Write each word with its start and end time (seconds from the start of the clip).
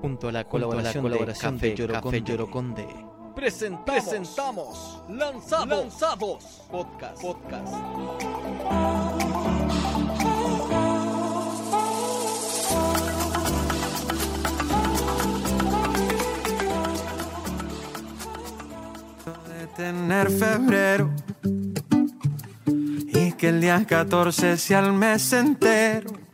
Junto 0.00 0.28
a 0.28 0.32
la 0.32 0.44
colaboración, 0.44 0.94
la 1.04 1.10
colaboración 1.10 1.58
de, 1.58 1.74
Café, 1.74 2.22
Yoroconde, 2.22 2.86
presentamos, 3.36 3.84
presentamos 3.84 5.02
Lanzados, 5.08 5.68
Lanzados 5.68 6.62
Podcast. 6.70 7.22
Podcast. 7.22 7.72
de 19.48 19.66
tener 19.76 20.30
febrero 20.30 21.10
y 22.66 23.32
que 23.32 23.48
el 23.50 23.60
día 23.60 23.84
14 23.84 24.56
sea 24.56 24.80
el 24.80 24.92
mes 24.92 25.32
entero. 25.32 26.25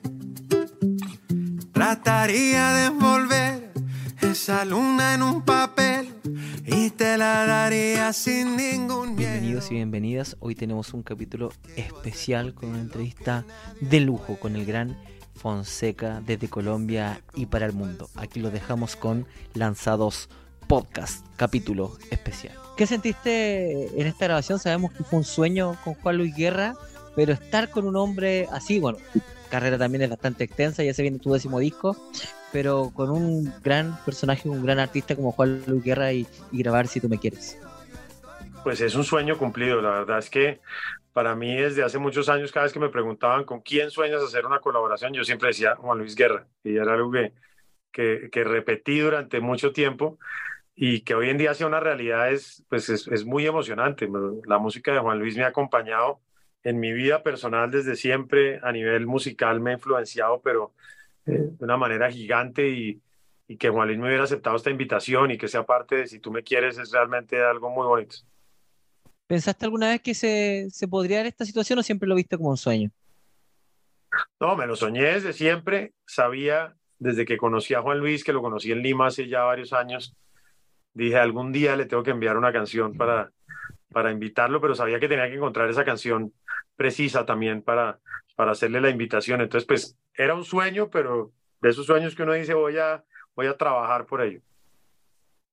Trataría 1.82 2.74
de 2.74 2.84
envolver 2.84 3.72
esa 4.20 4.64
luna 4.64 5.14
en 5.14 5.22
un 5.22 5.42
papel 5.42 6.14
y 6.64 6.90
te 6.90 7.18
la 7.18 7.44
daría 7.44 8.12
sin 8.12 8.56
ningún 8.56 9.16
miedo. 9.16 9.32
Bienvenidos 9.32 9.72
y 9.72 9.74
bienvenidas. 9.74 10.36
Hoy 10.38 10.54
tenemos 10.54 10.94
un 10.94 11.02
capítulo 11.02 11.50
especial 11.74 12.54
con 12.54 12.68
una 12.68 12.78
entrevista 12.78 13.44
de 13.80 13.98
lujo 13.98 14.38
con 14.38 14.54
el 14.54 14.64
gran 14.64 14.96
Fonseca 15.34 16.22
desde 16.24 16.46
Colombia 16.46 17.20
y 17.34 17.46
para 17.46 17.66
el 17.66 17.72
mundo. 17.72 18.08
Aquí 18.14 18.38
lo 18.38 18.52
dejamos 18.52 18.94
con 18.94 19.26
Lanzados 19.54 20.28
Podcast, 20.68 21.26
capítulo 21.34 21.98
especial. 22.12 22.54
¿Qué 22.76 22.86
sentiste 22.86 24.00
en 24.00 24.06
esta 24.06 24.26
grabación? 24.26 24.60
Sabemos 24.60 24.92
que 24.92 25.02
fue 25.02 25.18
un 25.18 25.24
sueño 25.24 25.76
con 25.82 25.94
Juan 25.94 26.18
Luis 26.18 26.36
Guerra, 26.36 26.74
pero 27.16 27.32
estar 27.32 27.70
con 27.70 27.88
un 27.88 27.96
hombre 27.96 28.46
así, 28.52 28.78
bueno, 28.78 28.98
carrera 29.52 29.76
también 29.76 30.00
es 30.00 30.08
bastante 30.08 30.44
extensa, 30.44 30.82
ya 30.82 30.94
se 30.94 31.02
viene 31.02 31.18
tu 31.18 31.30
décimo 31.30 31.58
disco, 31.58 31.94
pero 32.52 32.90
con 32.94 33.10
un 33.10 33.52
gran 33.62 34.02
personaje, 34.02 34.48
un 34.48 34.64
gran 34.64 34.78
artista 34.78 35.14
como 35.14 35.32
Juan 35.32 35.62
Luis 35.66 35.84
Guerra 35.84 36.10
y, 36.10 36.26
y 36.50 36.62
grabar 36.62 36.88
Si 36.88 37.00
tú 37.00 37.08
me 37.10 37.18
quieres. 37.18 37.60
Pues 38.64 38.80
es 38.80 38.94
un 38.94 39.04
sueño 39.04 39.36
cumplido, 39.36 39.82
la 39.82 39.90
verdad 39.90 40.18
es 40.20 40.30
que 40.30 40.60
para 41.12 41.34
mí 41.34 41.54
desde 41.54 41.82
hace 41.82 41.98
muchos 41.98 42.30
años, 42.30 42.50
cada 42.50 42.64
vez 42.64 42.72
que 42.72 42.80
me 42.80 42.88
preguntaban 42.88 43.44
con 43.44 43.60
quién 43.60 43.90
sueñas 43.90 44.22
hacer 44.22 44.46
una 44.46 44.60
colaboración, 44.60 45.12
yo 45.12 45.22
siempre 45.22 45.48
decía 45.48 45.76
Juan 45.76 45.98
Luis 45.98 46.14
Guerra, 46.14 46.46
y 46.64 46.76
era 46.76 46.94
algo 46.94 47.12
que, 47.12 47.34
que, 47.92 48.30
que 48.32 48.44
repetí 48.44 49.00
durante 49.00 49.40
mucho 49.40 49.72
tiempo 49.72 50.18
y 50.74 51.02
que 51.02 51.14
hoy 51.14 51.28
en 51.28 51.36
día 51.36 51.52
sea 51.52 51.66
una 51.66 51.80
realidad 51.80 52.32
es, 52.32 52.64
pues 52.70 52.88
es, 52.88 53.06
es, 53.08 53.26
muy 53.26 53.46
emocionante. 53.46 54.08
La 54.46 54.56
música 54.56 54.94
de 54.94 55.00
Juan 55.00 55.18
Luis 55.18 55.36
me 55.36 55.44
ha 55.44 55.48
acompañado 55.48 56.20
en 56.64 56.80
mi 56.80 56.92
vida 56.92 57.22
personal 57.22 57.70
desde 57.70 57.96
siempre, 57.96 58.60
a 58.62 58.72
nivel 58.72 59.06
musical 59.06 59.60
me 59.60 59.70
ha 59.70 59.74
influenciado, 59.74 60.40
pero 60.40 60.72
eh, 61.26 61.50
de 61.58 61.64
una 61.64 61.76
manera 61.76 62.10
gigante 62.10 62.68
y, 62.68 63.00
y, 63.48 63.56
que 63.56 63.68
Juan 63.68 63.88
Luis 63.88 63.98
me 63.98 64.06
hubiera 64.06 64.24
aceptado 64.24 64.56
esta 64.56 64.70
invitación 64.70 65.30
y 65.30 65.38
que 65.38 65.48
sea 65.48 65.64
parte 65.64 65.96
de 65.96 66.06
Si 66.06 66.18
tú 66.18 66.30
me 66.30 66.42
quieres 66.42 66.78
es 66.78 66.90
realmente 66.92 67.42
algo 67.42 67.70
muy 67.70 67.86
bonito. 67.86 68.16
¿Pensaste 69.26 69.64
alguna 69.64 69.90
vez 69.90 70.02
que 70.02 70.14
se, 70.14 70.68
se 70.70 70.88
podría 70.88 71.18
dar 71.18 71.26
esta 71.26 71.44
situación 71.44 71.78
o 71.78 71.82
siempre 71.82 72.08
lo 72.08 72.14
viste 72.14 72.36
como 72.36 72.50
un 72.50 72.56
sueño? 72.56 72.90
No, 74.40 74.56
me 74.56 74.66
lo 74.66 74.76
soñé 74.76 75.04
desde 75.04 75.32
siempre, 75.32 75.94
sabía 76.06 76.76
desde 76.98 77.24
que 77.24 77.38
conocí 77.38 77.74
a 77.74 77.82
Juan 77.82 77.98
Luis, 77.98 78.24
que 78.24 78.32
lo 78.32 78.42
conocí 78.42 78.70
en 78.70 78.82
Lima 78.82 79.06
hace 79.06 79.26
ya 79.26 79.42
varios 79.42 79.72
años, 79.72 80.14
dije, 80.92 81.16
algún 81.16 81.50
día 81.50 81.76
le 81.76 81.86
tengo 81.86 82.02
que 82.02 82.10
enviar 82.10 82.36
una 82.36 82.52
canción 82.52 82.94
para, 82.94 83.32
para 83.92 84.10
invitarlo, 84.10 84.60
pero 84.60 84.74
sabía 84.74 84.98
que 84.98 85.08
tenía 85.08 85.28
que 85.28 85.36
encontrar 85.36 85.68
esa 85.70 85.84
canción 85.84 86.32
precisa 86.76 87.24
también 87.24 87.62
para, 87.62 88.00
para 88.34 88.52
hacerle 88.52 88.80
la 88.80 88.90
invitación. 88.90 89.40
Entonces, 89.40 89.66
pues 89.66 89.96
era 90.14 90.34
un 90.34 90.44
sueño, 90.44 90.90
pero 90.90 91.32
de 91.60 91.70
esos 91.70 91.86
sueños 91.86 92.14
que 92.14 92.22
uno 92.22 92.32
dice, 92.32 92.54
voy 92.54 92.78
a, 92.78 93.04
voy 93.34 93.46
a 93.46 93.56
trabajar 93.56 94.06
por 94.06 94.22
ello. 94.22 94.40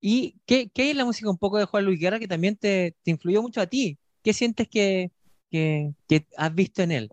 ¿Y 0.02 0.36
qué, 0.46 0.70
qué 0.74 0.92
es 0.92 0.96
la 0.96 1.06
música 1.06 1.30
un 1.30 1.38
poco 1.38 1.58
de 1.58 1.66
Juan 1.66 1.86
Luis 1.86 2.00
Guerra 2.00 2.20
que 2.20 2.28
también 2.28 2.56
te, 2.56 2.96
te 3.04 3.12
influyó 3.12 3.42
mucho 3.42 3.62
a 3.62 3.68
ti? 3.68 3.98
¿Qué 4.24 4.34
sientes 4.34 4.68
que, 4.68 5.12
que, 5.52 5.92
que 6.08 6.26
has 6.38 6.56
visto 6.56 6.82
en 6.82 6.92
él? 6.92 7.12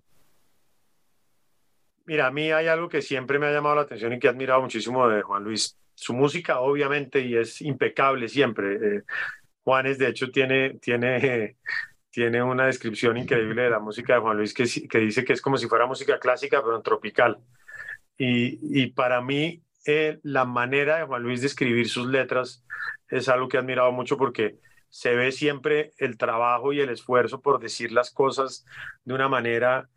Mira, 2.05 2.29
a 2.29 2.31
mí 2.31 2.53
hay 2.53 2.69
algo 2.69 2.89
que 2.89 3.03
siempre 3.03 3.39
me 3.39 3.47
ha 3.47 3.53
llamado 3.53 3.75
la 3.75 3.83
atención 3.83 4.13
y 4.13 4.21
que 4.21 4.29
he 4.29 4.31
admirado 4.31 4.63
muchísimo 4.63 5.09
de 5.09 5.23
Juan 5.23 5.43
Luis 5.43 5.77
su 5.97 6.13
música 6.13 6.61
obviamente 6.61 7.21
y 7.21 7.37
es 7.37 7.61
impecable 7.63 8.29
siempre. 8.29 8.75
Eh, 8.75 9.03
Juanes 9.67 9.99
de 9.99 10.07
hecho 10.07 10.31
tiene, 10.31 10.79
tiene, 10.79 11.57
tiene 12.11 12.41
una 12.41 12.67
descripción 12.67 13.17
increíble 13.17 13.63
de 13.63 13.71
la 13.71 13.81
música 13.81 14.15
de 14.15 14.21
Juan 14.21 14.37
Luis 14.37 14.55
que, 14.55 14.63
dice 15.01 15.25
que 15.25 15.33
es 15.33 15.43
como 15.43 15.59
si 15.59 15.67
fuera 15.67 15.87
música 15.87 16.21
clásica 16.21 16.63
pero 16.63 16.77
en 16.77 16.85
tropical. 16.85 17.39
Y, 18.17 18.87
para 18.93 19.21
mí 19.21 19.61
eh, 19.85 20.21
la 20.23 20.45
manera 20.45 20.99
de 20.99 21.05
Juan 21.07 21.25
Luis 21.25 21.41
de 21.41 21.85
sus 21.85 22.07
letras 22.07 22.65
es 23.09 23.29
algo 23.29 23.49
que 23.49 23.57
he 23.57 23.61
admirado 23.61 23.91
mucho 23.91 24.17
porque 24.17 24.57
se 24.89 25.17
ve 25.17 25.33
siempre 25.33 25.91
el 25.99 26.17
trabajo 26.17 26.73
y 26.73 26.79
el 26.79 26.91
esfuerzo 26.91 27.41
por 27.41 27.59
decir 27.59 27.91
las 27.91 28.13
cosas 28.13 28.65
de 29.05 29.15
una 29.15 29.29
manera 29.29 29.89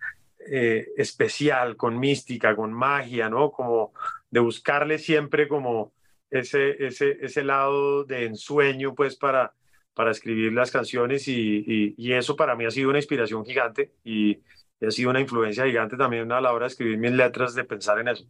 eh, 0.52 0.88
especial, 0.98 1.78
con 1.78 2.00
mística, 2.00 2.56
con 2.56 2.74
magia, 2.74 3.30
¿no? 3.30 3.52
Como 3.52 3.94
de 4.32 4.40
buscarle 4.40 4.98
siempre 4.98 5.48
como 5.48 5.94
ese, 6.32 6.86
ese, 6.86 7.18
ese 7.22 7.44
lado 7.44 8.04
de 8.04 8.26
ensueño, 8.26 8.96
pues, 8.96 9.16
para, 9.16 9.54
para 9.94 10.12
escribir 10.12 10.54
las 10.54 10.72
canciones 10.72 11.28
y, 11.28 11.94
y, 11.98 12.14
eso 12.14 12.36
para 12.36 12.56
mí 12.56 12.66
ha 12.66 12.72
sido 12.72 12.90
una 12.90 13.00
inspiración 13.00 13.46
gigante 13.46 13.94
y, 14.04 14.40
y, 14.80 14.86
ha 14.88 14.92
sido 14.92 15.10
una 15.10 15.20
influencia 15.20 15.66
gigante 15.66 15.98
también 15.98 16.32
a 16.32 16.42
la 16.42 16.54
hora 16.54 16.66
de 16.66 16.70
escribir 16.70 16.98
mis 16.98 17.12
letras, 17.12 17.54
de 17.56 17.64
pensar 17.64 18.00
en 18.00 18.08
eso. 18.08 18.26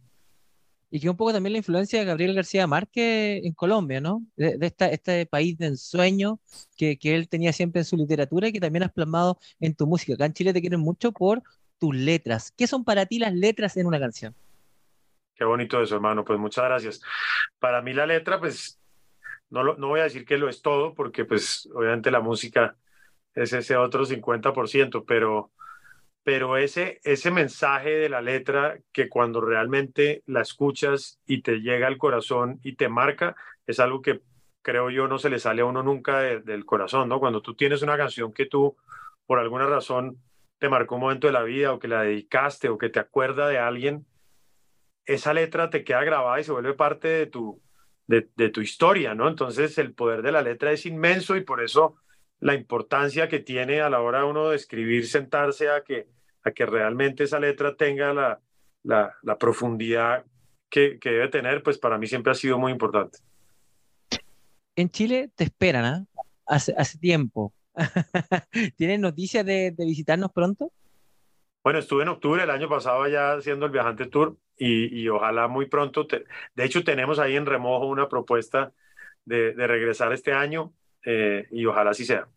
Y 0.92 0.98
que 0.98 1.08
un 1.08 1.16
poco 1.16 1.32
también 1.32 1.52
la 1.52 1.58
influencia 1.58 2.00
de 2.00 2.04
Gabriel 2.04 2.34
García 2.34 2.66
Márquez 2.66 3.44
en 3.44 3.52
Colombia, 3.52 4.00
¿no? 4.00 4.24
De, 4.34 4.58
de 4.58 4.66
esta, 4.66 4.88
este 4.88 5.24
país 5.24 5.56
de 5.56 5.66
ensueño 5.66 6.40
que, 6.76 6.98
que 6.98 7.14
él 7.14 7.28
tenía 7.28 7.52
siempre 7.52 7.82
en 7.82 7.84
su 7.84 7.96
literatura 7.96 8.48
y 8.48 8.52
que 8.52 8.58
también 8.58 8.82
has 8.82 8.92
plasmado 8.92 9.38
en 9.60 9.76
tu 9.76 9.86
música. 9.86 10.14
Acá 10.14 10.26
en 10.26 10.32
Chile 10.32 10.52
te 10.52 10.60
quieren 10.60 10.80
mucho 10.80 11.12
por 11.12 11.42
tus 11.78 11.94
letras. 11.94 12.52
¿Qué 12.56 12.66
son 12.66 12.84
para 12.84 13.06
ti 13.06 13.20
las 13.20 13.32
letras 13.32 13.76
en 13.76 13.86
una 13.86 14.00
canción? 14.00 14.34
Qué 15.40 15.46
bonito 15.46 15.80
eso, 15.80 15.94
hermano. 15.94 16.22
Pues 16.22 16.38
muchas 16.38 16.66
gracias. 16.66 17.00
Para 17.58 17.80
mí 17.80 17.94
la 17.94 18.04
letra, 18.04 18.38
pues, 18.38 18.78
no, 19.48 19.62
lo, 19.62 19.74
no 19.78 19.88
voy 19.88 20.00
a 20.00 20.02
decir 20.02 20.26
que 20.26 20.36
lo 20.36 20.50
es 20.50 20.60
todo, 20.60 20.92
porque 20.92 21.24
pues 21.24 21.66
obviamente 21.74 22.10
la 22.10 22.20
música 22.20 22.76
es 23.32 23.54
ese 23.54 23.74
otro 23.78 24.04
50%, 24.04 25.02
pero, 25.06 25.50
pero 26.22 26.58
ese, 26.58 27.00
ese 27.04 27.30
mensaje 27.30 27.88
de 27.88 28.10
la 28.10 28.20
letra 28.20 28.80
que 28.92 29.08
cuando 29.08 29.40
realmente 29.40 30.22
la 30.26 30.42
escuchas 30.42 31.18
y 31.24 31.40
te 31.40 31.62
llega 31.62 31.86
al 31.86 31.96
corazón 31.96 32.60
y 32.62 32.76
te 32.76 32.90
marca, 32.90 33.34
es 33.66 33.80
algo 33.80 34.02
que 34.02 34.20
creo 34.60 34.90
yo 34.90 35.08
no 35.08 35.18
se 35.18 35.30
le 35.30 35.38
sale 35.38 35.62
a 35.62 35.64
uno 35.64 35.82
nunca 35.82 36.18
de, 36.20 36.40
del 36.40 36.66
corazón, 36.66 37.08
¿no? 37.08 37.18
Cuando 37.18 37.40
tú 37.40 37.54
tienes 37.54 37.80
una 37.80 37.96
canción 37.96 38.30
que 38.34 38.44
tú, 38.44 38.76
por 39.24 39.38
alguna 39.38 39.66
razón, 39.66 40.18
te 40.58 40.68
marcó 40.68 40.96
un 40.96 41.00
momento 41.00 41.28
de 41.28 41.32
la 41.32 41.44
vida 41.44 41.72
o 41.72 41.78
que 41.78 41.88
la 41.88 42.02
dedicaste 42.02 42.68
o 42.68 42.76
que 42.76 42.90
te 42.90 43.00
acuerda 43.00 43.48
de 43.48 43.58
alguien, 43.58 44.04
esa 45.14 45.34
letra 45.34 45.70
te 45.70 45.82
queda 45.82 46.04
grabada 46.04 46.38
y 46.40 46.44
se 46.44 46.52
vuelve 46.52 46.74
parte 46.74 47.08
de 47.08 47.26
tu, 47.26 47.60
de, 48.06 48.28
de, 48.36 48.48
tu 48.50 48.60
historia, 48.60 49.14
¿no? 49.14 49.28
Entonces 49.28 49.76
el 49.78 49.92
poder 49.92 50.22
de 50.22 50.30
la 50.30 50.40
letra 50.40 50.70
es 50.70 50.86
inmenso 50.86 51.36
y 51.36 51.40
por 51.40 51.62
eso 51.62 51.96
la 52.38 52.54
importancia 52.54 53.28
que 53.28 53.40
tiene 53.40 53.80
a 53.80 53.90
la 53.90 54.00
hora 54.00 54.24
uno 54.24 54.50
de 54.50 54.56
escribir, 54.56 55.08
sentarse 55.08 55.68
a 55.68 55.82
que, 55.82 56.06
a 56.44 56.52
que 56.52 56.64
realmente 56.64 57.24
esa 57.24 57.40
letra 57.40 57.74
tenga 57.74 58.14
la, 58.14 58.40
la, 58.84 59.12
la 59.22 59.36
profundidad 59.36 60.24
que, 60.68 61.00
que, 61.00 61.10
debe 61.10 61.28
tener, 61.28 61.62
pues 61.64 61.76
para 61.76 61.98
mí 61.98 62.06
siempre 62.06 62.30
ha 62.30 62.36
sido 62.36 62.56
muy 62.56 62.70
importante. 62.70 63.18
En 64.76 64.90
Chile 64.90 65.30
te 65.34 65.44
esperan, 65.44 66.02
¿eh? 66.02 66.06
hace, 66.46 66.72
hace 66.78 66.98
tiempo. 66.98 67.52
¿Tienen 68.76 69.00
noticias 69.00 69.44
de, 69.44 69.72
de 69.72 69.84
visitarnos 69.84 70.30
pronto? 70.32 70.72
Bueno, 71.64 71.80
estuve 71.80 72.04
en 72.04 72.08
octubre 72.10 72.44
el 72.44 72.50
año 72.50 72.68
pasado 72.68 73.06
ya 73.08 73.32
haciendo 73.32 73.66
el 73.66 73.72
Viajante 73.72 74.06
Tour 74.06 74.38
y, 74.60 75.02
y 75.02 75.08
ojalá 75.08 75.48
muy 75.48 75.66
pronto, 75.66 76.06
te, 76.06 76.24
de 76.54 76.64
hecho 76.64 76.84
tenemos 76.84 77.18
ahí 77.18 77.34
en 77.34 77.46
remojo 77.46 77.86
una 77.86 78.08
propuesta 78.08 78.72
de, 79.24 79.54
de 79.54 79.66
regresar 79.66 80.12
este 80.12 80.32
año 80.32 80.72
eh, 81.04 81.48
y 81.50 81.66
ojalá 81.66 81.90
así 81.90 82.04
sea. 82.04 82.28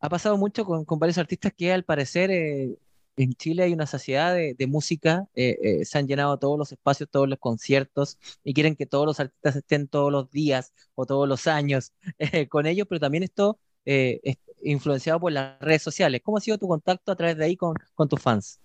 Ha 0.00 0.08
pasado 0.08 0.36
mucho 0.36 0.64
con, 0.64 0.84
con 0.84 0.98
varios 0.98 1.18
artistas 1.18 1.52
que 1.56 1.72
al 1.72 1.84
parecer 1.84 2.30
eh, 2.30 2.76
en 3.16 3.34
Chile 3.34 3.64
hay 3.64 3.72
una 3.72 3.86
saciedad 3.86 4.34
de, 4.34 4.54
de 4.54 4.66
música, 4.66 5.26
eh, 5.34 5.58
eh, 5.62 5.84
se 5.84 5.98
han 5.98 6.06
llenado 6.06 6.38
todos 6.38 6.58
los 6.58 6.72
espacios, 6.72 7.08
todos 7.10 7.28
los 7.28 7.38
conciertos 7.38 8.18
y 8.44 8.54
quieren 8.54 8.76
que 8.76 8.86
todos 8.86 9.06
los 9.06 9.20
artistas 9.20 9.56
estén 9.56 9.88
todos 9.88 10.12
los 10.12 10.30
días 10.30 10.72
o 10.94 11.06
todos 11.06 11.28
los 11.28 11.46
años 11.46 11.92
eh, 12.18 12.48
con 12.48 12.66
ellos, 12.66 12.86
pero 12.88 13.00
también 13.00 13.22
esto 13.22 13.58
es 13.84 14.36
influenciado 14.62 15.18
por 15.18 15.32
las 15.32 15.58
redes 15.58 15.82
sociales. 15.82 16.20
¿Cómo 16.22 16.36
ha 16.36 16.40
sido 16.40 16.58
tu 16.58 16.68
contacto 16.68 17.10
a 17.10 17.16
través 17.16 17.36
de 17.36 17.46
ahí 17.46 17.56
con, 17.56 17.74
con 17.94 18.08
tus 18.08 18.20
fans? 18.20 18.60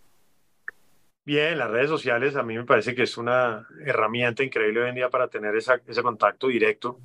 Bien, 1.25 1.57
las 1.57 1.71
redes 1.71 1.89
sociales 1.89 2.35
a 2.35 2.43
mí 2.43 2.55
me 2.55 2.65
parece 2.65 2.93
que 2.93 3.01
es 3.01 3.17
una 3.17 3.67
herramienta 3.83 4.43
increíble 4.43 4.83
hoy 4.83 4.89
en 4.89 4.95
día 4.95 5.09
para 5.09 5.27
tener 5.27 5.55
esa, 5.55 5.81
ese 5.87 6.03
contacto 6.03 6.47
directo 6.47 6.99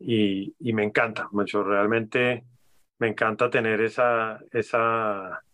y, 0.00 0.52
y, 0.58 0.72
me 0.72 0.82
encanta 0.82 1.28
mucho, 1.30 1.62
realmente 1.62 2.44
me 2.98 3.06
encanta 3.06 3.48
tener 3.48 3.80
esa, 3.82 4.40
esa, 4.50 5.44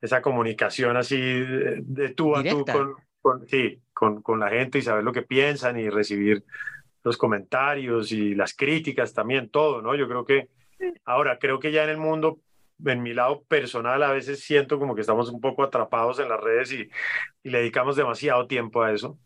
esa 0.00 0.20
comunicación 0.20 0.96
así 0.96 1.20
de, 1.20 1.82
de 1.82 2.14
tú 2.14 2.34
a 2.34 2.42
Directa. 2.42 2.72
tú 2.72 2.78
con, 2.78 2.94
con, 3.22 3.46
sí, 3.46 3.80
con, 3.92 4.22
con, 4.22 4.40
la 4.40 4.50
gente 4.50 4.78
y 4.78 4.82
saber 4.82 5.04
lo 5.04 5.12
que 5.12 5.22
piensan 5.22 5.78
y 5.78 5.88
recibir 5.88 6.44
los 7.04 7.16
comentarios 7.16 8.10
y 8.10 8.34
las 8.34 8.54
críticas 8.54 9.14
también, 9.14 9.50
todo, 9.50 9.80
¿no? 9.80 9.94
Yo 9.94 10.08
creo 10.08 10.24
que 10.24 10.48
ahora, 11.04 11.38
creo 11.38 11.60
que 11.60 11.70
ya 11.70 11.84
en 11.84 11.90
el 11.90 11.98
mundo, 11.98 12.40
en 12.86 13.02
mi 13.02 13.14
lado 13.14 13.42
personal, 13.44 14.02
a 14.02 14.12
veces 14.12 14.40
siento 14.40 14.78
como 14.78 14.94
que 14.94 15.00
estamos 15.00 15.30
un 15.30 15.40
poco 15.40 15.62
atrapados 15.62 16.18
en 16.18 16.28
las 16.28 16.40
redes 16.40 16.72
y, 16.72 16.88
y 17.42 17.50
le 17.50 17.58
dedicamos 17.58 17.96
demasiado 17.96 18.46
tiempo 18.46 18.82
a 18.82 18.92
eso. 18.92 19.18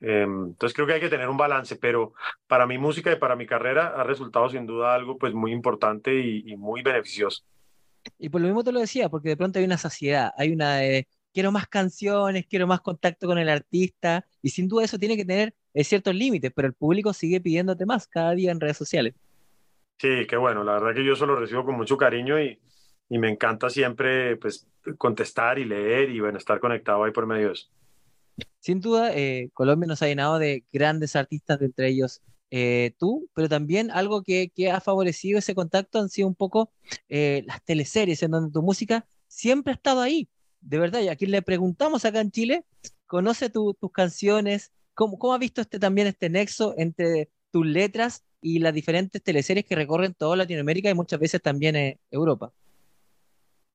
Em, 0.00 0.46
entonces 0.46 0.74
creo 0.74 0.86
que 0.86 0.94
hay 0.94 1.00
que 1.00 1.08
tener 1.08 1.28
un 1.28 1.36
balance, 1.36 1.76
pero 1.76 2.14
para 2.46 2.66
mi 2.66 2.78
música 2.78 3.12
y 3.12 3.16
para 3.16 3.36
mi 3.36 3.46
carrera 3.46 3.88
ha 3.88 4.04
resultado 4.04 4.48
sin 4.48 4.66
duda 4.66 4.94
algo 4.94 5.18
pues 5.18 5.34
muy 5.34 5.52
importante 5.52 6.14
y, 6.14 6.42
y 6.46 6.56
muy 6.56 6.82
beneficioso. 6.82 7.44
Y 8.18 8.30
por 8.30 8.40
lo 8.40 8.46
mismo 8.46 8.64
te 8.64 8.72
lo 8.72 8.80
decía, 8.80 9.08
porque 9.08 9.30
de 9.30 9.36
pronto 9.36 9.58
hay 9.58 9.64
una 9.64 9.76
saciedad, 9.76 10.32
hay 10.38 10.52
una 10.52 10.76
de 10.76 11.06
quiero 11.32 11.52
más 11.52 11.68
canciones, 11.68 12.46
quiero 12.46 12.66
más 12.66 12.80
contacto 12.80 13.26
con 13.26 13.38
el 13.38 13.48
artista, 13.48 14.24
y 14.42 14.50
sin 14.50 14.68
duda 14.68 14.84
eso 14.84 14.98
tiene 14.98 15.16
que 15.16 15.24
tener 15.24 15.54
eh, 15.74 15.84
ciertos 15.84 16.14
límites, 16.14 16.52
pero 16.54 16.68
el 16.68 16.74
público 16.74 17.12
sigue 17.12 17.40
pidiéndote 17.40 17.86
más 17.86 18.06
cada 18.06 18.32
día 18.32 18.50
en 18.50 18.60
redes 18.60 18.76
sociales. 18.76 19.14
Sí, 19.98 20.26
qué 20.26 20.36
bueno, 20.36 20.64
la 20.64 20.72
verdad 20.72 20.94
que 20.94 21.04
yo 21.04 21.14
solo 21.14 21.36
recibo 21.36 21.64
con 21.64 21.76
mucho 21.76 21.96
cariño 21.96 22.40
y, 22.40 22.58
y 23.10 23.18
me 23.18 23.28
encanta 23.28 23.68
siempre 23.68 24.36
pues 24.36 24.66
contestar 24.96 25.58
y 25.58 25.66
leer 25.66 26.08
y 26.08 26.20
bueno, 26.20 26.38
estar 26.38 26.60
conectado 26.60 27.04
ahí 27.04 27.12
por 27.12 27.26
medio 27.26 27.48
de 27.48 27.52
eso. 27.52 27.66
Sin 28.60 28.80
duda, 28.80 29.14
eh, 29.14 29.50
Colombia 29.52 29.86
nos 29.86 30.00
ha 30.00 30.06
llenado 30.06 30.38
de 30.38 30.64
grandes 30.72 31.16
artistas, 31.16 31.60
entre 31.60 31.88
ellos 31.88 32.22
eh, 32.50 32.94
tú, 32.98 33.28
pero 33.34 33.48
también 33.48 33.90
algo 33.90 34.22
que, 34.22 34.50
que, 34.54 34.70
ha 34.70 34.80
favorecido 34.80 35.38
ese 35.38 35.54
contacto 35.54 35.98
han 35.98 36.08
sido 36.08 36.28
un 36.28 36.34
poco 36.34 36.72
eh, 37.08 37.42
las 37.46 37.62
teleseries, 37.64 38.22
en 38.22 38.30
donde 38.30 38.52
tu 38.52 38.62
música 38.62 39.06
siempre 39.26 39.72
ha 39.72 39.76
estado 39.76 40.00
ahí. 40.00 40.28
De 40.60 40.78
verdad, 40.78 41.00
y 41.00 41.08
a 41.08 41.16
quien 41.16 41.32
le 41.32 41.42
preguntamos 41.42 42.04
acá 42.04 42.20
en 42.20 42.30
Chile, 42.30 42.64
conoce 43.06 43.50
tu, 43.50 43.74
tus 43.74 43.92
canciones, 43.92 44.72
¿Cómo, 44.94 45.18
¿cómo 45.18 45.32
ha 45.32 45.38
visto 45.38 45.62
este, 45.62 45.78
también 45.78 46.06
este 46.08 46.28
nexo 46.28 46.74
entre 46.76 47.30
tus 47.50 47.66
letras 47.66 48.22
y 48.42 48.58
las 48.58 48.74
diferentes 48.74 49.22
teleseries 49.22 49.64
que 49.64 49.74
recorren 49.74 50.12
toda 50.12 50.36
Latinoamérica 50.36 50.90
y 50.90 50.94
muchas 50.94 51.18
veces 51.18 51.40
también 51.40 51.74
en 51.74 51.98
Europa? 52.10 52.52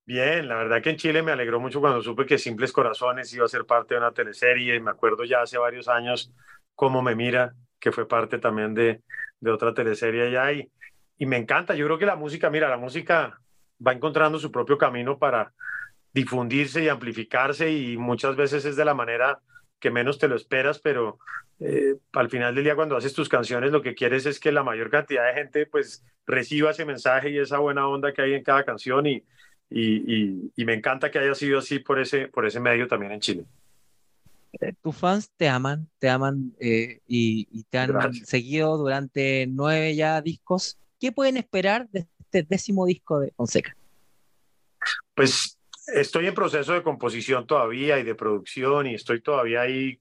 Bien, 0.08 0.48
la 0.48 0.56
verdad 0.56 0.84
que 0.84 0.92
en 0.92 0.98
Chile 0.98 1.24
me 1.24 1.32
alegró 1.32 1.60
mucho 1.60 1.80
cuando 1.82 2.00
supe 2.02 2.28
que 2.28 2.38
Simples 2.38 2.72
Corazones 2.72 3.34
iba 3.34 3.46
a 3.46 3.48
ser 3.48 3.66
parte 3.66 3.96
de 3.96 4.00
una 4.02 4.12
teleserie. 4.12 4.80
Me 4.80 4.92
acuerdo 4.92 5.24
ya 5.24 5.42
hace 5.42 5.58
varios 5.58 5.88
años 5.88 6.32
cómo 6.76 7.02
me 7.02 7.16
mira, 7.16 7.56
que 7.80 7.92
fue 7.92 8.08
parte 8.08 8.38
también 8.38 8.76
de, 8.76 9.02
de 9.40 9.52
otra 9.52 9.74
teleserie 9.74 10.28
allá. 10.28 10.52
Y, 10.52 10.70
y 11.18 11.26
me 11.26 11.38
encanta, 11.38 11.74
yo 11.74 11.86
creo 11.88 11.98
que 11.98 12.06
la 12.06 12.16
música, 12.16 12.52
mira, 12.52 12.70
la 12.70 12.78
música 12.78 13.42
va 13.86 13.94
encontrando 13.94 14.38
su 14.38 14.52
propio 14.52 14.78
camino 14.78 15.18
para 15.18 15.54
difundirse 16.14 16.84
y 16.84 16.88
amplificarse 16.88 17.72
y 17.72 17.98
muchas 17.98 18.36
veces 18.36 18.64
es 18.66 18.76
de 18.76 18.86
la 18.86 18.94
manera 18.94 19.40
que 19.80 19.90
menos 19.90 20.20
te 20.20 20.28
lo 20.28 20.36
esperas, 20.36 20.80
pero 20.80 21.18
eh, 21.60 21.96
al 22.14 22.30
final 22.30 22.54
del 22.54 22.64
día 22.64 22.76
cuando 22.76 22.96
haces 22.96 23.14
tus 23.14 23.28
canciones 23.28 23.72
lo 23.72 23.82
que 23.82 23.96
quieres 23.96 24.26
es 24.26 24.40
que 24.40 24.52
la 24.52 24.64
mayor 24.64 24.90
cantidad 24.90 25.26
de 25.26 25.34
gente 25.34 25.66
pues 25.66 26.06
reciba 26.26 26.72
ese 26.72 26.86
mensaje 26.86 27.32
y 27.32 27.40
esa 27.40 27.58
buena 27.58 27.88
onda 27.88 28.14
que 28.14 28.22
hay 28.22 28.34
en 28.34 28.44
cada 28.44 28.64
canción 28.64 29.06
y, 29.08 29.24
y, 29.70 30.16
y, 30.16 30.52
y, 30.56 30.66
me 30.66 30.74
encanta 30.74 31.10
que 31.10 31.20
haya 31.20 31.34
sido 31.36 31.60
así 31.60 31.80
por 31.80 32.00
ese, 32.00 32.28
por 32.28 32.46
ese 32.46 32.60
medio 32.60 32.88
también 32.88 33.12
en 33.14 33.20
Chile. 33.20 33.46
Eh, 34.62 34.74
tus 34.82 34.96
fans 34.96 35.32
te 35.36 35.50
aman, 35.50 35.90
te 36.00 36.10
aman 36.10 36.54
eh, 36.60 37.00
y, 37.08 37.48
y, 37.52 37.64
te 37.64 37.80
han 37.80 37.92
Gracias. 37.92 38.30
seguido 38.30 38.78
durante 38.78 39.48
nueve 39.48 39.96
ya 39.96 40.22
discos. 40.22 40.78
¿Qué 41.00 41.12
pueden 41.12 41.38
esperar 41.38 41.90
de 41.90 42.08
este 42.20 42.44
décimo 42.44 42.86
disco 42.86 43.20
de 43.20 43.32
Fonseca? 43.32 43.76
Pues 45.14 45.58
estoy 45.88 46.28
en 46.28 46.34
proceso 46.34 46.74
de 46.74 46.84
composición 46.84 47.46
todavía 47.46 48.00
y 48.00 48.04
de 48.04 48.16
producción 48.16 48.88
y 48.88 48.96
estoy 48.96 49.22
todavía 49.22 49.62
ahí 49.62 50.00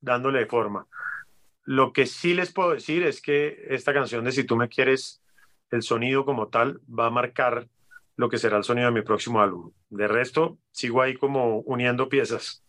dándole 0.00 0.46
forma. 0.46 0.86
Lo 1.64 1.92
que 1.92 2.06
sí 2.06 2.34
les 2.34 2.52
puedo 2.52 2.72
decir 2.72 3.02
es 3.02 3.20
que 3.20 3.66
esta 3.68 3.92
canción 3.92 4.24
de 4.24 4.32
Si 4.32 4.44
tú 4.44 4.56
me 4.56 4.68
quieres, 4.68 5.20
el 5.70 5.82
sonido 5.82 6.24
como 6.24 6.48
tal 6.48 6.80
va 6.86 7.06
a 7.06 7.10
marcar 7.10 7.68
lo 8.20 8.28
que 8.28 8.36
será 8.36 8.58
el 8.58 8.64
sonido 8.64 8.88
de 8.88 8.92
mi 8.92 9.00
próximo 9.00 9.40
álbum. 9.40 9.72
De 9.88 10.06
resto, 10.06 10.58
sigo 10.70 11.00
ahí 11.00 11.16
como 11.16 11.60
uniendo 11.60 12.08
piezas. 12.08 12.62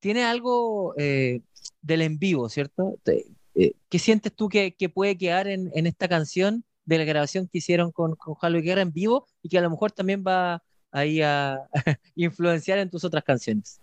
Tiene 0.00 0.24
algo 0.24 0.94
eh, 0.96 1.40
del 1.82 2.02
en 2.02 2.18
vivo, 2.20 2.48
¿cierto? 2.48 2.98
Eh, 3.06 3.72
¿Qué 3.88 3.98
sientes 3.98 4.32
tú 4.32 4.48
que, 4.48 4.72
que 4.72 4.88
puede 4.88 5.18
quedar 5.18 5.48
en, 5.48 5.72
en, 5.74 5.88
esta 5.88 6.08
canción 6.08 6.64
de 6.84 6.98
la 6.98 7.04
grabación 7.04 7.48
que 7.48 7.58
hicieron 7.58 7.90
con, 7.90 8.14
con 8.14 8.36
Halo 8.40 8.60
Guerra 8.62 8.82
en 8.82 8.92
vivo 8.92 9.26
y 9.42 9.48
que 9.48 9.58
a 9.58 9.60
lo 9.60 9.70
mejor 9.70 9.90
también 9.90 10.22
va 10.24 10.62
ahí 10.92 11.20
a 11.20 11.58
influenciar 12.14 12.78
en 12.78 12.90
tus 12.90 13.02
otras 13.04 13.24
canciones? 13.24 13.80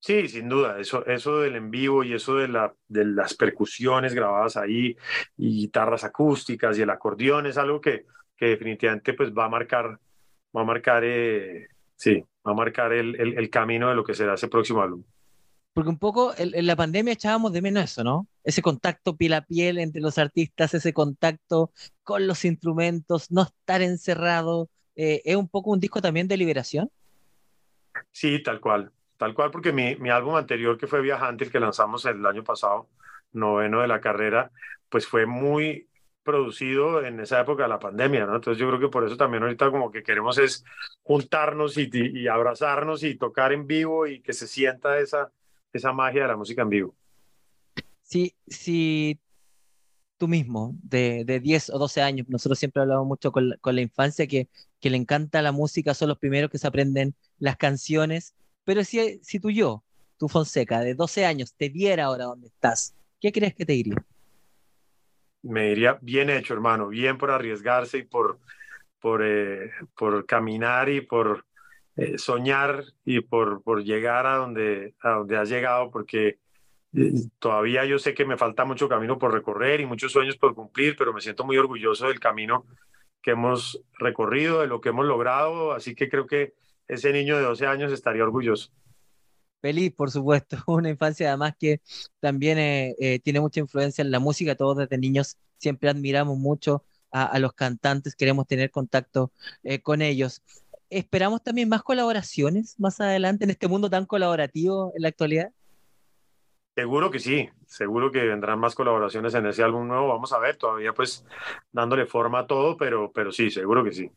Sí, 0.00 0.28
sin 0.28 0.50
duda, 0.50 0.78
eso, 0.78 1.06
eso 1.06 1.40
del 1.40 1.56
en 1.56 1.70
vivo 1.70 2.04
y 2.04 2.12
eso 2.12 2.36
de, 2.36 2.48
la, 2.48 2.74
de 2.88 3.06
las 3.06 3.32
percusiones 3.32 4.12
grabadas 4.12 4.58
ahí 4.58 4.94
y 5.38 5.60
guitarras 5.60 6.04
acústicas 6.04 6.76
y 6.76 6.82
el 6.82 6.90
acordeón 6.90 7.46
es 7.46 7.56
algo 7.56 7.80
que, 7.80 8.04
que 8.36 8.46
definitivamente 8.46 9.14
pues 9.14 9.32
va 9.32 9.46
a 9.46 9.48
marcar, 9.48 9.98
va 10.56 10.60
a 10.60 10.64
marcar, 10.64 11.02
eh, 11.04 11.68
sí, 11.96 12.24
va 12.46 12.52
a 12.52 12.54
marcar 12.54 12.92
el, 12.92 13.14
el, 13.20 13.38
el, 13.38 13.50
camino 13.50 13.88
de 13.88 13.94
lo 13.94 14.04
que 14.04 14.14
será 14.14 14.34
ese 14.34 14.48
próximo 14.48 14.82
álbum. 14.82 15.04
Porque 15.72 15.90
un 15.90 15.98
poco 15.98 16.32
en, 16.36 16.54
en, 16.54 16.66
la 16.66 16.76
pandemia 16.76 17.14
echábamos 17.14 17.52
de 17.52 17.62
menos 17.62 17.84
eso, 17.84 18.04
¿no? 18.04 18.28
Ese 18.44 18.62
contacto 18.62 19.16
piel 19.16 19.32
a 19.34 19.44
piel 19.44 19.78
entre 19.78 20.00
los 20.00 20.18
artistas, 20.18 20.74
ese 20.74 20.92
contacto 20.92 21.72
con 22.02 22.26
los 22.26 22.44
instrumentos, 22.44 23.30
no 23.30 23.42
estar 23.42 23.82
encerrado. 23.82 24.68
Eh, 24.94 25.22
¿Es 25.24 25.36
un 25.36 25.48
poco 25.48 25.70
un 25.70 25.80
disco 25.80 26.00
también 26.00 26.28
de 26.28 26.36
liberación? 26.36 26.90
Sí, 28.12 28.42
tal 28.42 28.60
cual, 28.60 28.92
tal 29.16 29.34
cual, 29.34 29.50
porque 29.50 29.72
mi, 29.72 29.96
mi 29.96 30.10
álbum 30.10 30.36
anterior, 30.36 30.78
que 30.78 30.86
fue 30.86 31.00
Viajante, 31.00 31.44
el 31.44 31.50
que 31.50 31.60
lanzamos 31.60 32.04
el 32.04 32.24
año 32.24 32.44
pasado, 32.44 32.88
noveno 33.32 33.80
de 33.80 33.88
la 33.88 34.00
carrera, 34.00 34.50
pues 34.88 35.06
fue 35.06 35.26
muy 35.26 35.88
producido 36.24 37.04
en 37.04 37.20
esa 37.20 37.40
época 37.40 37.64
de 37.64 37.68
la 37.68 37.78
pandemia, 37.78 38.26
¿no? 38.26 38.36
Entonces 38.36 38.58
yo 38.58 38.66
creo 38.68 38.80
que 38.80 38.88
por 38.88 39.04
eso 39.04 39.16
también 39.16 39.42
ahorita 39.42 39.70
como 39.70 39.90
que 39.90 40.02
queremos 40.02 40.38
es 40.38 40.64
juntarnos 41.02 41.76
y, 41.78 41.88
y, 41.92 42.26
abrazarnos 42.26 43.04
y 43.04 43.14
tocar 43.16 43.52
en 43.52 43.66
vivo 43.66 44.06
y 44.06 44.20
que 44.20 44.32
se 44.32 44.48
sienta 44.48 44.98
esa, 44.98 45.30
esa 45.72 45.92
magia 45.92 46.22
de 46.22 46.28
la 46.28 46.36
música 46.36 46.62
en 46.62 46.70
vivo. 46.70 46.94
Si, 48.02 48.34
si 48.46 49.20
tú 50.16 50.26
mismo, 50.26 50.74
de, 50.82 51.24
de 51.24 51.40
10 51.40 51.70
o 51.70 51.78
12 51.78 52.02
años, 52.02 52.28
nosotros 52.28 52.58
siempre 52.58 52.82
hablamos 52.82 53.06
mucho 53.06 53.30
con 53.30 53.50
la, 53.50 53.56
con 53.58 53.74
la 53.74 53.82
infancia 53.82 54.26
que, 54.26 54.48
que 54.80 54.90
le 54.90 54.96
encanta 54.96 55.42
la 55.42 55.52
música, 55.52 55.94
son 55.94 56.08
los 56.08 56.18
primeros 56.18 56.50
que 56.50 56.58
se 56.58 56.66
aprenden 56.66 57.14
las 57.38 57.56
canciones, 57.56 58.34
pero 58.64 58.82
si, 58.82 59.20
si 59.22 59.38
tú 59.38 59.50
yo, 59.50 59.84
tu 60.16 60.28
Fonseca, 60.28 60.80
de 60.80 60.94
12 60.94 61.26
años, 61.26 61.54
te 61.54 61.68
viera 61.68 62.04
ahora 62.04 62.24
donde 62.24 62.48
estás, 62.48 62.94
¿qué 63.20 63.32
crees 63.32 63.54
que 63.54 63.66
te 63.66 63.74
diría? 63.74 64.04
Me 65.44 65.68
diría 65.68 65.98
bien 66.00 66.30
hecho, 66.30 66.54
hermano, 66.54 66.88
bien 66.88 67.18
por 67.18 67.30
arriesgarse 67.30 67.98
y 67.98 68.02
por, 68.02 68.40
por, 69.00 69.22
eh, 69.24 69.70
por 69.96 70.26
caminar 70.26 70.88
y 70.88 71.02
por 71.02 71.44
eh, 71.96 72.18
soñar 72.18 72.84
y 73.04 73.20
por, 73.20 73.62
por 73.62 73.84
llegar 73.84 74.26
a 74.26 74.36
donde, 74.36 74.94
a 75.00 75.10
donde 75.10 75.36
has 75.36 75.48
llegado, 75.48 75.90
porque 75.90 76.38
eh, 76.94 77.12
todavía 77.38 77.84
yo 77.84 77.98
sé 77.98 78.14
que 78.14 78.24
me 78.24 78.36
falta 78.36 78.64
mucho 78.64 78.88
camino 78.88 79.18
por 79.18 79.32
recorrer 79.32 79.80
y 79.80 79.86
muchos 79.86 80.12
sueños 80.12 80.36
por 80.36 80.54
cumplir, 80.54 80.96
pero 80.96 81.12
me 81.12 81.20
siento 81.20 81.44
muy 81.44 81.58
orgulloso 81.58 82.08
del 82.08 82.20
camino 82.20 82.66
que 83.22 83.32
hemos 83.32 83.82
recorrido, 83.98 84.60
de 84.60 84.66
lo 84.66 84.80
que 84.80 84.90
hemos 84.90 85.06
logrado, 85.06 85.72
así 85.72 85.94
que 85.94 86.08
creo 86.08 86.26
que 86.26 86.54
ese 86.88 87.12
niño 87.12 87.36
de 87.36 87.44
12 87.44 87.66
años 87.66 87.92
estaría 87.92 88.22
orgulloso 88.22 88.70
feliz, 89.64 89.94
por 89.94 90.10
supuesto, 90.10 90.58
una 90.66 90.90
infancia 90.90 91.28
además 91.28 91.54
que 91.58 91.80
también 92.20 92.58
eh, 92.58 92.94
eh, 92.98 93.18
tiene 93.20 93.40
mucha 93.40 93.60
influencia 93.60 94.02
en 94.02 94.10
la 94.10 94.18
música, 94.18 94.56
todos 94.56 94.76
desde 94.76 94.98
niños 94.98 95.38
siempre 95.56 95.88
admiramos 95.88 96.36
mucho 96.36 96.84
a, 97.10 97.38
los 97.38 97.52
cantantes, 97.52 98.16
queremos 98.16 98.44
tener 98.48 98.72
contacto 98.72 99.30
eh, 99.62 99.80
con 99.80 100.02
ellos. 100.02 100.42
¿Esperamos 100.90 101.44
también 101.44 101.68
más 101.68 101.84
colaboraciones 101.84 102.74
más 102.80 103.00
adelante 103.00 103.44
en 103.44 103.50
este 103.50 103.68
mundo 103.68 103.88
tan 103.88 104.04
colaborativo 104.04 104.92
en 104.96 105.02
la 105.02 105.08
actualidad? 105.08 105.52
Seguro 106.74 107.12
que 107.12 107.20
sí, 107.20 107.48
seguro 107.66 108.10
que 108.10 108.24
vendrán 108.24 108.58
más 108.58 108.74
colaboraciones 108.74 109.32
en 109.34 109.46
ese 109.46 109.62
álbum 109.62 109.86
nuevo, 109.86 110.08
vamos 110.08 110.32
a 110.32 110.40
ver, 110.40 110.56
todavía 110.56 110.92
pues 110.92 111.24
dándole 111.70 112.04
forma 112.04 112.40
a 112.40 112.46
todo, 112.48 112.76
pero, 112.76 113.12
pero 113.12 113.30
sí, 113.30 113.48
seguro 113.48 113.84
que 113.84 113.92
sí 113.92 114.10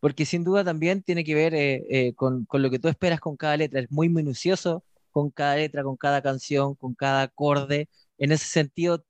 porque 0.00 0.24
sin 0.24 0.44
duda 0.44 0.64
también 0.64 1.02
tiene 1.02 1.24
que 1.24 1.34
ver 1.34 1.54
eh, 1.54 1.84
eh, 1.90 2.14
con, 2.14 2.44
con, 2.46 2.62
lo 2.62 2.70
que 2.70 2.78
tú 2.78 2.88
esperas 2.88 3.20
con 3.20 3.36
cada 3.36 3.56
letra, 3.56 3.80
es 3.80 3.90
muy 3.90 4.08
minucioso 4.08 4.84
con 5.10 5.30
cada 5.30 5.56
letra, 5.56 5.82
con 5.82 5.96
cada 5.96 6.22
canción, 6.22 6.74
con 6.74 6.94
cada 6.94 7.22
acorde, 7.22 7.88
en 8.18 8.32
ese 8.32 8.46
sentido, 8.46 9.04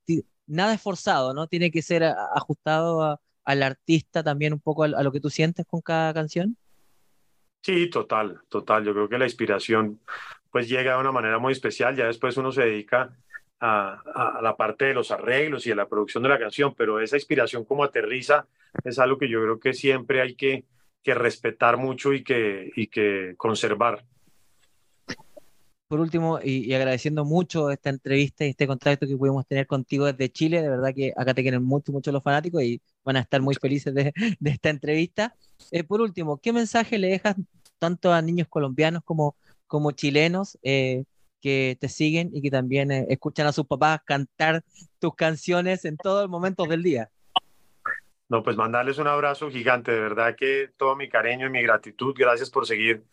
nada 0.47 0.73
es 0.73 0.81
forzado, 0.81 1.33
¿no? 1.33 1.47
Tiene 1.47 1.71
que 1.71 1.81
ser 1.81 2.03
ajustado 2.03 3.19
al 3.43 3.63
artista 3.63 4.23
también 4.23 4.53
un 4.53 4.59
poco 4.59 4.83
a, 4.83 4.87
a, 4.87 5.03
lo 5.03 5.11
que 5.11 5.19
tú 5.19 5.29
sientes 5.29 5.65
con 5.67 5.81
cada 5.81 6.13
canción. 6.13 6.57
Sí, 7.61 7.89
total, 7.89 8.41
total, 8.47 8.85
yo 8.85 8.93
creo 8.93 9.09
que 9.09 9.17
la 9.17 9.25
inspiración 9.25 9.99
pues 10.51 10.67
llega 10.67 10.93
de 10.93 10.99
una 10.99 11.11
manera 11.11 11.37
muy 11.37 11.53
especial, 11.53 11.95
ya 11.95 12.05
después 12.05 12.37
uno 12.37 12.51
se 12.51 12.63
dedica 12.63 13.15
a, 13.59 14.01
a, 14.15 14.41
la 14.41 14.55
parte 14.55 14.85
de 14.85 14.93
los 14.93 15.11
arreglos 15.11 15.65
y 15.65 15.69
de 15.69 15.75
la 15.75 15.87
producción 15.87 16.23
de 16.23 16.29
la 16.29 16.39
canción, 16.39 16.73
pero 16.75 16.99
esa 16.99 17.17
inspiración 17.17 17.65
como 17.65 17.83
aterriza 17.83 18.47
es 18.83 18.99
algo 18.99 19.17
que 19.17 19.29
yo 19.29 19.41
creo 19.41 19.59
que 19.59 19.73
siempre 19.73 20.21
hay 20.21 20.35
que, 20.35 20.65
que 21.03 21.13
respetar 21.13 21.77
mucho 21.77 22.13
y 22.13 22.23
que, 22.23 22.71
y 22.75 22.87
que 22.87 23.33
conservar. 23.37 24.03
por 25.87 25.99
último, 25.99 26.39
y, 26.43 26.73
agradeciendo 26.73 27.25
mucho 27.25 27.71
esta 27.71 27.89
entrevista 27.89 28.45
y 28.45 28.49
este 28.49 28.67
contacto 28.67 29.07
que 29.07 29.17
pudimos 29.17 29.47
tener 29.47 29.65
contigo 29.65 30.05
desde 30.05 30.31
Chile, 30.31 30.61
de 30.61 30.69
verdad 30.69 30.93
que 30.93 31.13
acá 31.15 31.33
te 31.33 31.41
quieren 31.41 31.63
mucho, 31.63 31.91
mucho 31.91 32.11
los 32.11 32.23
fanáticos 32.23 32.61
y 32.61 32.81
van 33.03 33.17
a 33.17 33.21
estar 33.21 33.41
muy 33.41 33.55
felices 33.55 33.93
de, 33.93 34.13
esta 34.45 34.69
entrevista. 34.69 35.35
Eh, 35.71 35.83
por 35.83 36.01
último, 36.01 36.37
¿qué 36.37 36.53
mensaje 36.53 36.97
le 36.97 37.07
dejas 37.07 37.35
tanto 37.79 38.13
a 38.13 38.21
niños 38.21 38.47
colombianos 38.47 39.03
como, 39.03 39.35
como 39.67 39.91
chilenos 39.91 40.57
eh, 40.61 41.05
que 41.41 41.77
te 41.79 41.89
siguen 41.89 42.29
y 42.33 42.41
que 42.41 42.51
también 42.51 42.91
eh, 42.91 43.05
escuchan 43.09 43.47
a 43.47 43.51
sus 43.51 43.65
papás 43.65 44.01
cantar 44.05 44.63
tus 44.99 45.15
canciones 45.15 45.85
en 45.85 45.97
todos 45.97 46.23
los 46.23 46.29
momentos 46.29 46.67
del 46.67 46.83
día? 46.83 47.09
No, 48.29 48.43
pues 48.43 48.55
mandarles 48.55 48.99
un 48.99 49.07
abrazo 49.07 49.49
gigante, 49.49 49.91
de 49.91 49.99
verdad 49.99 50.35
que 50.35 50.69
todo 50.77 50.95
mi 50.95 51.09
cariño 51.09 51.47
y 51.47 51.49
mi 51.49 51.63
gratitud, 51.63 52.13
gracias 52.15 52.49
por 52.51 52.67
seguir 52.67 53.03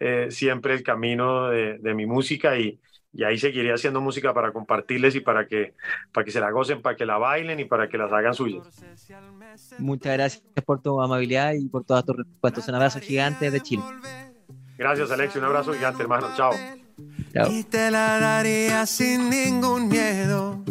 eh, 0.00 0.26
siempre 0.30 0.74
el 0.74 0.82
camino 0.82 1.48
de, 1.48 1.94
mi 1.94 2.04
música 2.04 2.58
y, 2.58 2.78
y, 3.12 3.24
ahí 3.24 3.38
seguiré 3.38 3.72
haciendo 3.72 4.00
música 4.00 4.34
para 4.34 4.52
compartirles 4.52 5.14
y 5.14 5.20
para 5.20 5.46
que, 5.46 5.74
para 6.12 6.24
que 6.24 6.32
se 6.32 6.40
la 6.40 6.50
gocen, 6.50 6.82
para 6.82 6.96
que 6.96 7.06
la 7.06 7.16
bailen 7.16 7.60
y 7.60 7.64
para 7.64 7.88
que 7.88 7.96
las 7.96 8.12
hagan 8.12 8.34
suyas. 8.34 8.66
Muchas 9.78 10.12
gracias 10.14 10.42
por 10.64 10.82
tu 10.82 11.00
amabilidad 11.00 11.54
y 11.54 11.68
por 11.68 11.84
todas 11.84 12.04
tus 12.04 12.16
respuestas. 12.16 12.68
Un 12.68 12.74
abrazo 12.74 13.00
gigante 13.00 13.50
de 13.50 13.60
Chile. 13.60 13.84
Gracias, 14.76 15.10
Alex. 15.10 15.36
Un 15.36 15.44
abrazo 15.44 15.72
gigante, 15.72 16.02
hermano. 16.02 16.28
Chao. 16.36 16.52
Chao. 17.36 17.52
Y 17.52 17.64
te 17.64 17.90
la 17.90 18.18
daría 18.18 18.86
sin 18.86 19.28
ningún 19.28 19.88
miedo. 19.88 20.64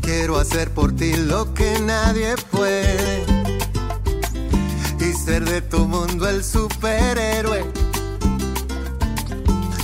Quiero 0.00 0.38
hacer 0.38 0.72
por 0.72 0.94
ti 0.94 1.16
lo 1.16 1.52
que 1.54 1.80
nadie 1.80 2.36
puede. 2.52 3.24
Y 5.00 5.12
ser 5.12 5.44
de 5.44 5.60
tu 5.62 5.88
mundo 5.88 6.28
el 6.28 6.44
superhéroe. 6.44 7.64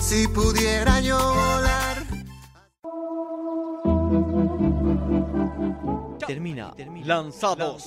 Si 0.00 0.28
pudiera 0.28 1.00
yo 1.00 1.18
volar. 1.18 2.06
Termina. 6.28 6.72
Lanzados. 7.04 7.82